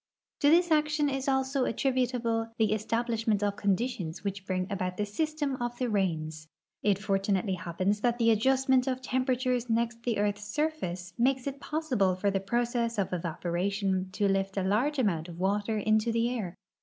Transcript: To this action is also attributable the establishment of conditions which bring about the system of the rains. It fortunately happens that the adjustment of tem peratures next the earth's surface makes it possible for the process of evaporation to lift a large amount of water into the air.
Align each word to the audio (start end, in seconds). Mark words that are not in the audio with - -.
To 0.39 0.49
this 0.49 0.71
action 0.71 1.09
is 1.09 1.27
also 1.27 1.63
attributable 1.65 2.47
the 2.57 2.73
establishment 2.73 3.43
of 3.43 3.55
conditions 3.55 4.23
which 4.23 4.47
bring 4.47 4.65
about 4.71 4.97
the 4.97 5.05
system 5.05 5.57
of 5.61 5.77
the 5.77 5.89
rains. 5.91 6.47
It 6.81 6.97
fortunately 6.97 7.53
happens 7.53 7.99
that 8.01 8.17
the 8.17 8.31
adjustment 8.31 8.87
of 8.87 9.03
tem 9.03 9.27
peratures 9.27 9.69
next 9.69 10.01
the 10.01 10.17
earth's 10.17 10.43
surface 10.47 11.13
makes 11.19 11.45
it 11.45 11.59
possible 11.61 12.15
for 12.15 12.31
the 12.31 12.39
process 12.39 12.97
of 12.97 13.13
evaporation 13.13 14.09
to 14.13 14.27
lift 14.27 14.57
a 14.57 14.63
large 14.63 14.97
amount 14.97 15.29
of 15.29 15.37
water 15.39 15.77
into 15.77 16.11
the 16.11 16.31
air. 16.35 16.55